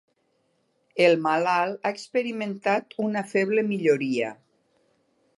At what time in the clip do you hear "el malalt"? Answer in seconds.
1.07-1.85